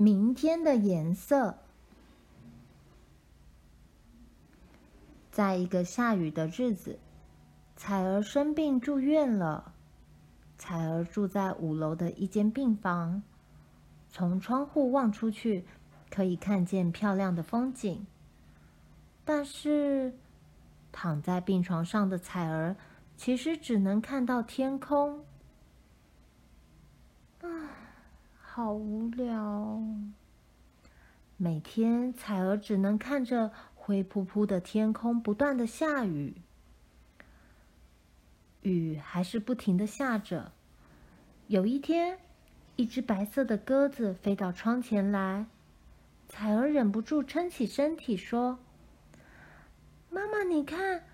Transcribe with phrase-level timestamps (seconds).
[0.00, 1.58] 明天的颜色。
[5.30, 6.98] 在一个下雨的日子，
[7.76, 9.74] 彩儿生病住院了。
[10.56, 13.22] 彩儿住在五楼的一间病房，
[14.08, 15.66] 从窗户望出去，
[16.08, 18.06] 可以看见漂亮的风景。
[19.22, 20.14] 但是，
[20.90, 22.74] 躺在病床上的彩儿，
[23.18, 25.26] 其实只能看到天空。
[27.42, 27.48] 啊，
[28.62, 29.80] 好无聊！
[31.38, 36.34] 每天，彩儿只能看着灰扑扑的天空，不断的下雨。
[38.60, 40.52] 雨还是不停的下着。
[41.46, 42.18] 有一天，
[42.76, 45.46] 一只白色的鸽子飞到窗前来，
[46.28, 48.58] 彩儿忍不住撑起身体说。
[50.10, 51.04] 妈妈，你看，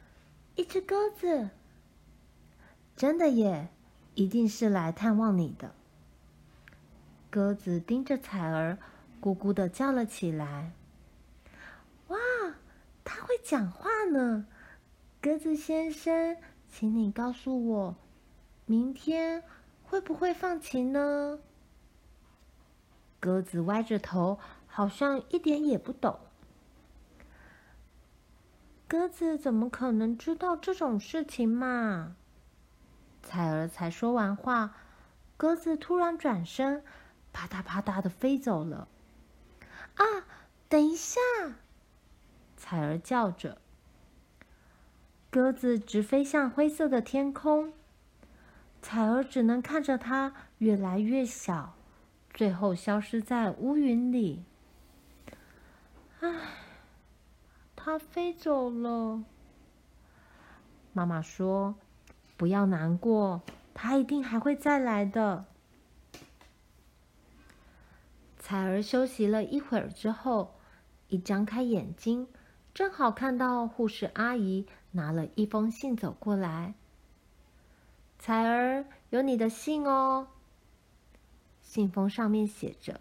[0.57, 1.51] 一只鸽子。
[2.97, 3.69] 真的耶，
[4.17, 5.77] 一定是来探望你的。
[7.31, 8.79] 鸽子盯着彩儿，
[9.21, 10.73] 咕咕的叫了起来。
[12.09, 12.17] 哇，
[13.05, 14.47] 它会讲话呢！
[15.21, 16.37] 鸽子先生，
[16.69, 17.97] 请你告诉我，
[18.65, 19.43] 明天
[19.83, 21.41] 会不会放晴呢？
[23.19, 26.21] 鸽子歪着头，好像一点也不懂。
[28.87, 32.15] 鸽子怎么可能知道这种事情嘛？
[33.21, 34.77] 彩儿才说完话，
[35.37, 36.85] 鸽子突然转身，
[37.37, 38.89] 啪嗒啪嗒的飞走了。
[39.97, 40.05] 啊，
[40.71, 41.21] 等一下！
[42.57, 43.59] 彩儿叫着。
[45.29, 47.75] 鸽子直飞向灰色的天空，
[48.81, 51.75] 彩儿只能看着它越来越小，
[52.33, 54.43] 最后消失在乌云里。
[56.21, 56.31] 唉。
[57.77, 59.23] 它飞走了。
[60.93, 61.77] 妈妈说
[62.37, 63.43] ：“不要难过，
[63.75, 65.45] 它一定还会再来的。”
[68.49, 70.55] 彩儿休息了一会儿之后，
[71.09, 72.29] 一张开眼睛，
[72.73, 76.75] 正好看到护士阿姨拿了一封信走过来。
[78.21, 80.29] “彩儿，有你的信哦。”
[81.61, 83.01] 信封上面写着：“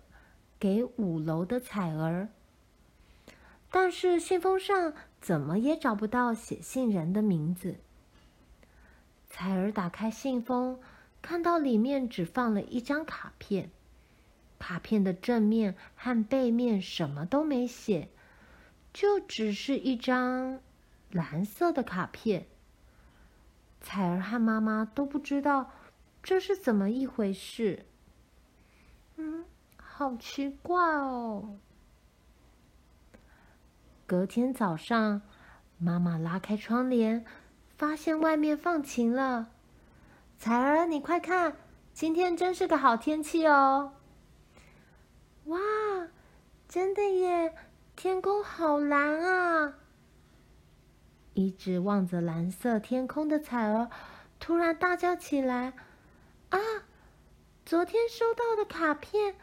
[0.58, 2.30] 给五楼的彩儿。”
[3.70, 7.76] 但是信封上怎么也找不到写信人的名字。
[9.30, 10.80] 彩儿打开信封，
[11.22, 13.70] 看到里面只放了一张卡片，
[14.66, 18.10] 卡片的正面和背面什么都没写，
[18.92, 20.60] 就只是一张
[21.12, 22.48] 蓝色的卡片。
[23.80, 25.70] 彩儿和妈妈都不知道
[26.24, 27.86] 这是怎么一回事。
[29.18, 29.46] 嗯，
[29.78, 31.60] 好奇怪哦。
[34.08, 35.22] 隔天早上，
[35.78, 37.24] 妈妈拉开窗帘，
[37.78, 39.52] 发现外面放晴了。
[40.40, 41.56] 彩儿，你快看，
[41.94, 43.94] 今天真是个好天气哦！
[45.46, 45.60] 哇，
[46.68, 47.56] 真的耶，
[47.96, 49.76] 天空好蓝啊！
[51.36, 53.90] 一直望着蓝色天空的彩儿，
[54.40, 55.74] 突然大叫起来
[56.50, 56.60] ：“啊，
[57.64, 59.36] 昨天收到的卡片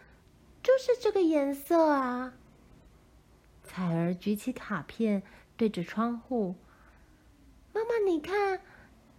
[0.62, 2.34] 就是这个颜色啊！”
[3.62, 5.22] 彩儿举起卡片，
[5.56, 6.56] 对着窗户
[7.72, 8.60] ：“妈妈，你看，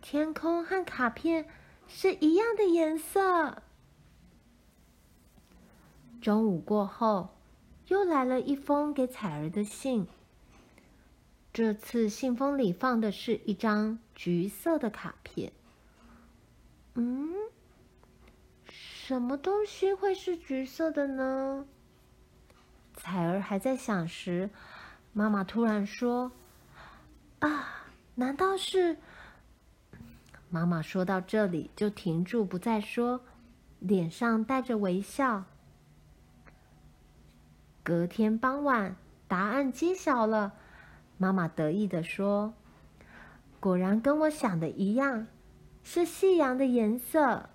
[0.01, 1.47] 天空和卡片
[1.87, 3.62] 是一样的颜色。”
[6.23, 7.31] 中午过后，
[7.89, 10.07] 又来了一封给彩儿的信。
[11.51, 15.51] 这次信封里放的是一张橘色的卡片。
[16.93, 17.29] 嗯，
[18.69, 21.65] 什么东西会是橘色的呢？
[22.95, 24.49] 彩儿还在想时，
[25.11, 26.31] 妈妈突然说
[27.39, 27.83] ：“啊，
[28.15, 28.95] 难道是？”
[30.49, 33.19] 妈妈说到这里就停住，不再说，
[33.79, 35.43] 脸上带着微笑。
[37.83, 38.95] 隔天傍晚，
[39.27, 40.53] 答案揭晓了，
[41.17, 42.53] 妈妈得意地说
[43.59, 45.27] ：“果然跟我想的一样，
[45.83, 47.49] 是夕阳的颜色。”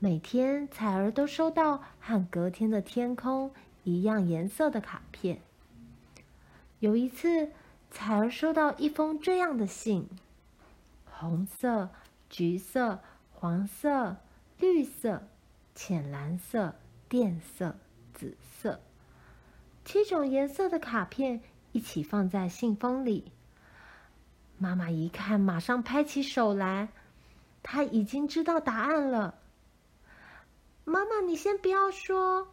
[0.00, 3.52] 每天，彩儿都收到和隔天的天空
[3.84, 5.40] 一样颜色的卡片。
[6.80, 7.50] 有一次，
[7.92, 10.08] 彩儿收到一封这样的信：
[11.04, 11.90] 红色、
[12.28, 12.98] 橘色、
[13.34, 14.16] 黄色、
[14.58, 15.22] 绿色、
[15.74, 16.74] 浅蓝色、
[17.08, 17.76] 靛色、
[18.12, 18.80] 紫色，
[19.84, 21.40] 七种颜色的卡片
[21.72, 23.32] 一起放在信封里。
[24.58, 26.88] 妈妈一看，马上拍起手来，
[27.62, 29.36] 她已经知道答案了。
[30.84, 32.48] 妈妈，你先不要说。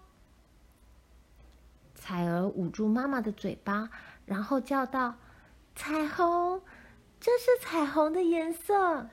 [1.95, 3.89] 彩儿捂住妈妈的嘴巴，
[4.25, 5.15] 然后叫道
[5.75, 6.61] ：“彩虹，
[7.19, 9.09] 这是彩虹的颜色。”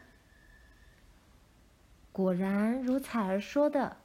[2.14, 3.96] 果然如彩儿说的，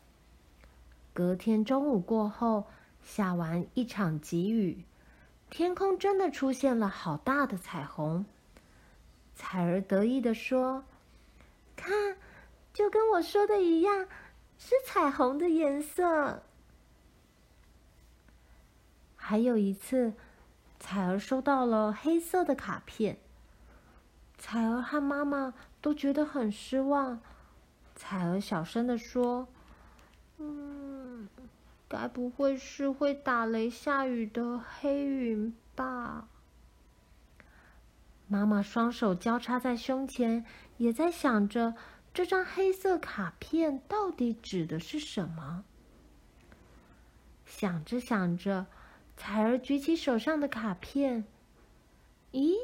[1.14, 2.66] 隔天中午过后，
[3.04, 4.84] 下完一场急雨，
[5.52, 8.26] 天空真的出现了好大的彩虹。
[9.36, 10.84] 彩儿得意地说
[11.78, 12.18] ：“看，
[12.74, 14.08] 就跟我说的一样，
[14.58, 16.42] 是彩虹的颜色。”
[19.16, 20.14] 还有一次，
[20.80, 23.20] 彩儿收到了黑色的卡片，
[24.40, 27.22] 彩儿和妈妈都觉得很失望。
[28.02, 29.50] 彩儿小声地说
[30.40, 31.28] ：“嗯，
[31.90, 36.30] 该不会是会打雷下雨的黑云吧？”
[38.26, 40.46] 妈妈双手交叉在胸前，
[40.78, 41.76] 也在想着
[42.14, 45.66] 这张黑色卡片到底指的是什么。
[47.46, 48.66] 想着想着，
[49.18, 51.26] 彩儿举起手上的卡片，
[52.32, 52.56] 咦，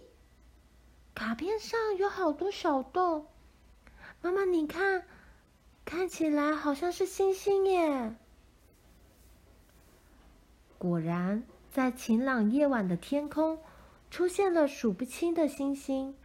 [1.13, 3.27] 卡片上有好多小洞。
[4.21, 5.05] 妈妈，你看，
[5.85, 8.13] 看起来好像是星星耶。
[10.77, 13.59] 果然，在晴朗夜晚的天空。
[14.11, 16.15] 出现了数不清的星星，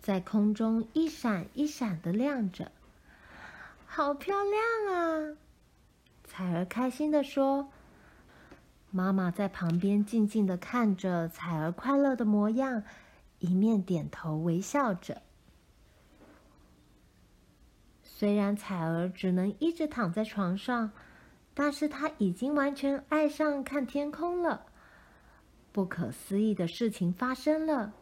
[0.00, 2.72] 在空中一闪一闪的亮着，
[3.86, 5.36] 好漂亮啊！
[6.24, 7.68] 彩儿开心地说
[8.90, 12.82] ：“妈妈在旁边静静地看着彩儿快乐的模样，
[13.38, 15.22] 一面点头微笑着。
[18.16, 20.92] 虽然彩儿只能一直躺在床上，
[21.52, 24.66] 但是她已经完全爱上看天空了。”
[25.72, 27.92] 不可思议的事情发生了，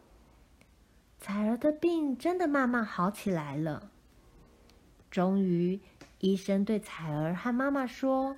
[1.17, 3.89] 彩儿的病真的慢慢好起来了。
[5.09, 5.79] 终于，
[6.19, 8.37] 医生对彩儿和妈妈说：“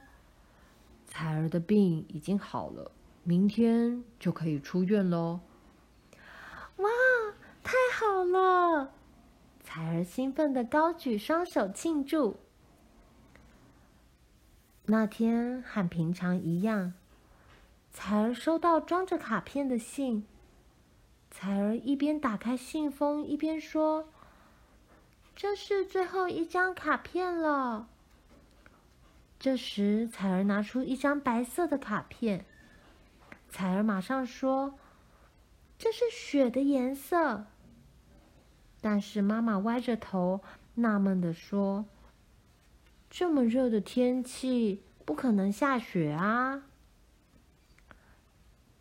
[1.06, 2.90] 彩儿的病已经好了，
[3.24, 5.42] 明天就可以出院喽。”
[6.78, 6.90] 哇，
[7.62, 8.94] 太好了！
[9.76, 12.40] 彩儿兴奋地高举双手庆祝。
[14.86, 16.94] 那天和平常一样。
[17.92, 20.26] 彩儿收到装着卡片的信，
[21.30, 24.08] 彩儿一边打开信封，一边说
[25.36, 27.90] ：“这是最后一张卡片了。”
[29.38, 32.46] 这时，彩儿拿出一张白色的卡片，
[33.50, 34.80] 彩儿马上说
[35.78, 37.48] ：“这是雪的颜色。”
[38.86, 40.42] 但是妈妈歪着头，
[40.76, 41.86] 纳闷地说
[43.10, 46.66] ：“这么热的天气，不可能下雪啊。”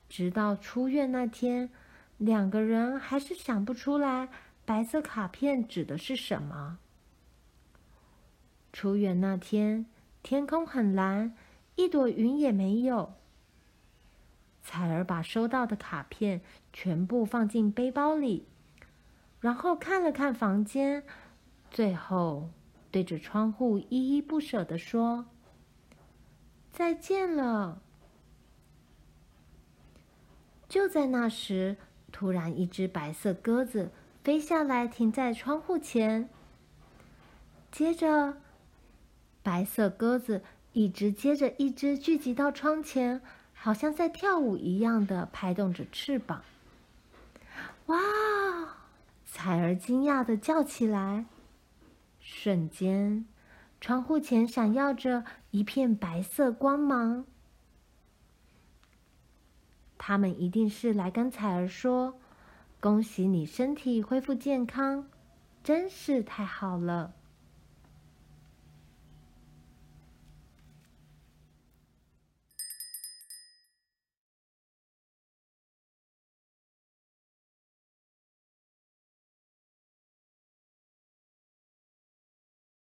[0.06, 1.70] 直到出院那天，
[2.18, 4.28] 两个人还是想不出来
[4.66, 6.78] 白色卡片指的是什么。
[8.74, 9.86] 出院那天，
[10.22, 11.34] 天空很蓝，
[11.76, 13.14] 一朵云也没有。
[14.62, 16.42] 彩儿把收到的卡片
[16.74, 18.46] 全部放进背包里，
[19.44, 21.04] 然后看了看房间，
[21.70, 22.48] 最后
[22.90, 25.26] 对着窗户依依不舍地说
[26.72, 27.82] ：“再见了。”
[30.66, 31.76] 就在那时，
[32.10, 33.90] 突然一只白色鸽子
[34.22, 36.30] 飞下来，停在窗户前。
[37.70, 38.38] 接着，
[39.42, 40.42] 白色鸽子
[40.72, 43.20] 一只接着一只聚集到窗前，
[43.52, 46.42] 好像在跳舞一样的拍动着翅膀。
[47.88, 47.98] 哇！
[49.74, 51.26] 惊讶的叫起来。
[52.20, 53.26] 瞬间，
[53.80, 57.24] 窗户前闪耀着一片白色光芒。
[59.98, 62.18] 他们一定是来跟彩儿说
[62.80, 65.08] ：“恭喜你身体恢复健康，
[65.62, 67.14] 真是太好了。”